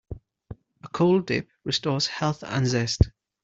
[0.83, 3.11] A cold dip restores health and zest.